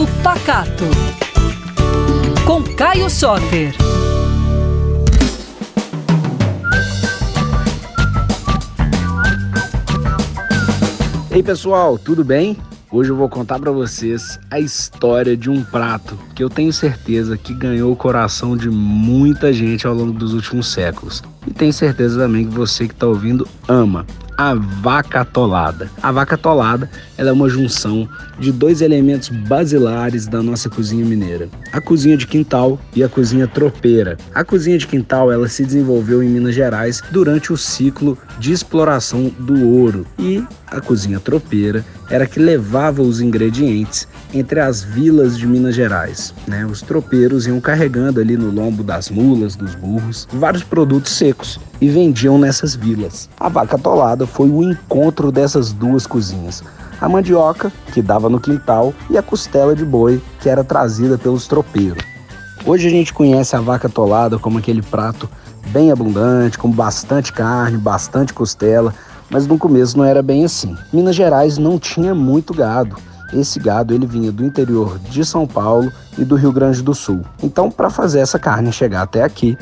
Papo 0.00 0.06
Pacato. 0.22 0.84
Com 2.46 2.62
Caio 2.74 3.10
Soter. 3.10 3.74
Ei 11.30 11.42
pessoal, 11.42 11.98
tudo 11.98 12.24
bem? 12.24 12.56
Hoje 12.90 13.10
eu 13.10 13.16
vou 13.16 13.28
contar 13.28 13.58
para 13.58 13.70
vocês 13.70 14.40
a 14.50 14.58
história 14.58 15.36
de 15.36 15.50
um 15.50 15.62
prato 15.62 16.18
que 16.34 16.42
eu 16.42 16.48
tenho 16.48 16.72
certeza 16.72 17.36
que 17.36 17.52
ganhou 17.52 17.92
o 17.92 17.96
coração 17.96 18.56
de 18.56 18.70
muita 18.70 19.52
gente 19.52 19.86
ao 19.86 19.94
longo 19.94 20.12
dos 20.12 20.32
últimos 20.32 20.72
séculos. 20.72 21.22
E 21.46 21.52
tenho 21.52 21.72
certeza 21.72 22.18
também 22.20 22.46
que 22.46 22.54
você 22.54 22.86
que 22.86 22.94
está 22.94 23.06
ouvindo 23.06 23.46
ama 23.68 24.06
a 24.40 24.54
vaca 24.54 25.20
atolada. 25.20 25.90
A 26.02 26.10
vaca 26.10 26.34
atolada 26.34 26.90
é 27.18 27.30
uma 27.30 27.46
junção 27.46 28.08
de 28.38 28.50
dois 28.50 28.80
elementos 28.80 29.28
basilares 29.28 30.26
da 30.26 30.42
nossa 30.42 30.70
cozinha 30.70 31.04
mineira: 31.04 31.46
a 31.70 31.78
cozinha 31.78 32.16
de 32.16 32.26
quintal 32.26 32.80
e 32.96 33.04
a 33.04 33.08
cozinha 33.08 33.46
tropeira. 33.46 34.16
A 34.34 34.42
cozinha 34.42 34.78
de 34.78 34.86
quintal 34.86 35.30
ela 35.30 35.46
se 35.46 35.62
desenvolveu 35.62 36.22
em 36.22 36.28
Minas 36.30 36.54
Gerais 36.54 37.02
durante 37.10 37.52
o 37.52 37.56
ciclo 37.58 38.16
de 38.38 38.50
exploração 38.50 39.30
do 39.38 39.68
ouro 39.68 40.06
e 40.18 40.42
a 40.70 40.80
cozinha 40.80 41.18
tropeira 41.18 41.84
era 42.08 42.26
que 42.26 42.38
levava 42.38 43.02
os 43.02 43.20
ingredientes 43.20 44.06
entre 44.32 44.60
as 44.60 44.82
vilas 44.82 45.36
de 45.36 45.46
Minas 45.46 45.74
Gerais. 45.74 46.34
Né? 46.46 46.64
Os 46.64 46.80
tropeiros 46.80 47.46
iam 47.46 47.60
carregando 47.60 48.20
ali 48.20 48.36
no 48.36 48.50
lombo 48.50 48.82
das 48.82 49.10
mulas, 49.10 49.56
dos 49.56 49.74
burros, 49.74 50.28
vários 50.32 50.62
produtos 50.62 51.12
secos 51.12 51.58
e 51.80 51.88
vendiam 51.88 52.38
nessas 52.38 52.74
vilas. 52.74 53.28
A 53.38 53.48
vaca 53.48 53.76
atolada 53.76 54.26
foi 54.26 54.48
o 54.48 54.62
encontro 54.62 55.32
dessas 55.32 55.72
duas 55.72 56.06
cozinhas. 56.06 56.62
A 57.00 57.08
mandioca, 57.08 57.72
que 57.92 58.02
dava 58.02 58.28
no 58.28 58.38
quintal, 58.38 58.92
e 59.08 59.16
a 59.16 59.22
costela 59.22 59.74
de 59.74 59.84
boi, 59.84 60.20
que 60.38 60.50
era 60.50 60.62
trazida 60.62 61.16
pelos 61.16 61.46
tropeiros. 61.46 62.04
Hoje 62.66 62.88
a 62.88 62.90
gente 62.90 63.14
conhece 63.14 63.56
a 63.56 63.60
vaca 63.60 63.88
atolada 63.88 64.38
como 64.38 64.58
aquele 64.58 64.82
prato 64.82 65.28
bem 65.68 65.90
abundante, 65.90 66.58
com 66.58 66.70
bastante 66.70 67.32
carne, 67.32 67.78
bastante 67.78 68.34
costela, 68.34 68.94
mas 69.30 69.46
no 69.46 69.56
começo 69.56 69.96
não 69.96 70.04
era 70.04 70.22
bem 70.22 70.44
assim. 70.44 70.76
Minas 70.92 71.14
Gerais 71.14 71.56
não 71.56 71.78
tinha 71.78 72.14
muito 72.14 72.52
gado. 72.52 72.96
Esse 73.32 73.60
gado 73.60 73.94
ele 73.94 74.06
vinha 74.06 74.32
do 74.32 74.44
interior 74.44 74.98
de 75.08 75.24
São 75.24 75.46
Paulo 75.46 75.92
e 76.18 76.24
do 76.24 76.34
Rio 76.34 76.52
Grande 76.52 76.82
do 76.82 76.94
Sul. 76.94 77.22
Então, 77.42 77.70
para 77.70 77.88
fazer 77.88 78.18
essa 78.18 78.38
carne 78.38 78.72
chegar 78.72 79.02
até 79.02 79.22
aqui, 79.22 79.56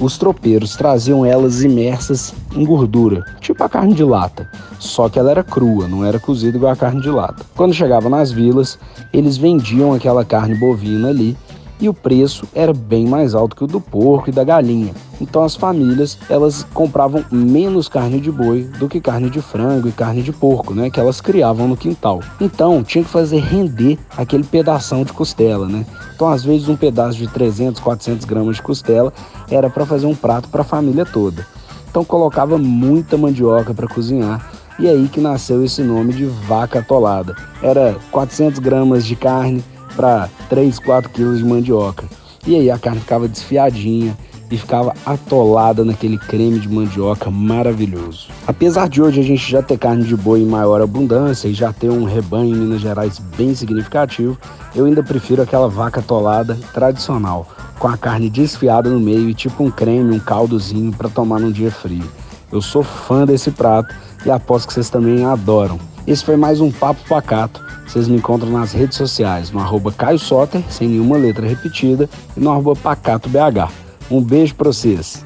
os 0.00 0.16
tropeiros 0.16 0.76
traziam 0.76 1.26
elas 1.26 1.62
imersas 1.62 2.32
em 2.54 2.64
gordura, 2.64 3.24
tipo 3.40 3.62
a 3.64 3.68
carne 3.68 3.94
de 3.94 4.04
lata, 4.04 4.48
só 4.78 5.08
que 5.08 5.18
ela 5.18 5.30
era 5.30 5.42
crua, 5.42 5.88
não 5.88 6.04
era 6.04 6.20
cozida 6.20 6.56
igual 6.56 6.72
a 6.72 6.76
carne 6.76 7.00
de 7.00 7.10
lata. 7.10 7.44
Quando 7.56 7.74
chegava 7.74 8.08
nas 8.08 8.30
vilas, 8.30 8.78
eles 9.12 9.36
vendiam 9.36 9.92
aquela 9.92 10.24
carne 10.24 10.54
bovina 10.54 11.08
ali 11.08 11.36
e 11.80 11.88
o 11.88 11.94
preço 11.94 12.46
era 12.54 12.72
bem 12.72 13.06
mais 13.06 13.34
alto 13.34 13.56
que 13.56 13.64
o 13.64 13.66
do 13.66 13.80
porco 13.80 14.30
e 14.30 14.32
da 14.32 14.44
galinha. 14.44 14.92
Então 15.20 15.42
as 15.42 15.56
famílias 15.56 16.18
elas 16.28 16.64
compravam 16.74 17.24
menos 17.30 17.88
carne 17.88 18.20
de 18.20 18.30
boi 18.30 18.64
do 18.78 18.88
que 18.88 19.00
carne 19.00 19.30
de 19.30 19.40
frango 19.40 19.88
e 19.88 19.92
carne 19.92 20.22
de 20.22 20.32
porco, 20.32 20.74
né, 20.74 20.90
que 20.90 21.00
elas 21.00 21.20
criavam 21.20 21.68
no 21.68 21.76
quintal. 21.76 22.20
Então 22.40 22.82
tinha 22.82 23.04
que 23.04 23.10
fazer 23.10 23.38
render 23.40 23.98
aquele 24.16 24.44
pedação 24.44 25.04
de 25.04 25.12
costela, 25.12 25.68
né? 25.68 25.84
Então 26.14 26.28
às 26.28 26.44
vezes 26.44 26.68
um 26.68 26.76
pedaço 26.76 27.18
de 27.18 27.28
300, 27.28 27.80
400 27.80 28.24
gramas 28.24 28.56
de 28.56 28.62
costela 28.62 29.12
era 29.50 29.70
para 29.70 29.86
fazer 29.86 30.06
um 30.06 30.14
prato 30.14 30.48
para 30.48 30.62
a 30.62 30.64
família 30.64 31.04
toda. 31.04 31.46
Então 31.90 32.04
colocava 32.04 32.58
muita 32.58 33.16
mandioca 33.16 33.72
para 33.72 33.88
cozinhar 33.88 34.50
e 34.78 34.86
é 34.86 34.90
aí 34.90 35.08
que 35.08 35.20
nasceu 35.20 35.64
esse 35.64 35.82
nome 35.82 36.12
de 36.12 36.24
vaca 36.24 36.78
atolada. 36.78 37.34
Era 37.60 37.96
400 38.12 38.60
gramas 38.60 39.04
de 39.04 39.16
carne 39.16 39.64
para 39.98 40.28
3, 40.48 40.78
4 40.78 41.10
quilos 41.10 41.38
de 41.38 41.44
mandioca. 41.44 42.04
E 42.46 42.54
aí 42.54 42.70
a 42.70 42.78
carne 42.78 43.00
ficava 43.00 43.26
desfiadinha 43.26 44.16
e 44.48 44.56
ficava 44.56 44.94
atolada 45.04 45.84
naquele 45.84 46.16
creme 46.16 46.60
de 46.60 46.68
mandioca 46.68 47.28
maravilhoso. 47.32 48.28
Apesar 48.46 48.88
de 48.88 49.02
hoje 49.02 49.20
a 49.20 49.24
gente 49.24 49.50
já 49.50 49.60
ter 49.60 49.76
carne 49.76 50.04
de 50.04 50.16
boi 50.16 50.40
em 50.40 50.46
maior 50.46 50.80
abundância 50.80 51.48
e 51.48 51.52
já 51.52 51.72
ter 51.72 51.90
um 51.90 52.04
rebanho 52.04 52.54
em 52.54 52.58
Minas 52.58 52.80
Gerais 52.80 53.18
bem 53.36 53.54
significativo, 53.56 54.38
eu 54.72 54.86
ainda 54.86 55.02
prefiro 55.02 55.42
aquela 55.42 55.68
vaca 55.68 55.98
atolada 55.98 56.56
tradicional, 56.72 57.48
com 57.80 57.88
a 57.88 57.96
carne 57.96 58.30
desfiada 58.30 58.88
no 58.88 59.00
meio 59.00 59.28
e 59.28 59.34
tipo 59.34 59.64
um 59.64 59.70
creme, 59.70 60.14
um 60.14 60.20
caldozinho 60.20 60.92
para 60.92 61.08
tomar 61.08 61.40
num 61.40 61.50
dia 61.50 61.72
frio. 61.72 62.08
Eu 62.52 62.62
sou 62.62 62.84
fã 62.84 63.26
desse 63.26 63.50
prato 63.50 63.92
e 64.24 64.30
aposto 64.30 64.68
que 64.68 64.74
vocês 64.74 64.88
também 64.88 65.24
adoram. 65.24 65.78
Esse 66.06 66.24
foi 66.24 66.36
mais 66.36 66.60
um 66.60 66.70
Papo 66.70 67.00
Pacato. 67.06 67.67
Vocês 67.88 68.06
me 68.06 68.18
encontram 68.18 68.50
nas 68.50 68.72
redes 68.72 68.98
sociais, 68.98 69.50
no 69.50 69.60
arroba 69.60 69.90
Caio 69.90 70.18
Soter, 70.18 70.62
sem 70.68 70.88
nenhuma 70.88 71.16
letra 71.16 71.46
repetida, 71.46 72.08
e 72.36 72.40
no 72.40 72.50
arroba 72.50 72.76
PacatoBH. 72.76 73.72
Um 74.10 74.22
beijo 74.22 74.54
para 74.54 74.68
vocês. 74.68 75.24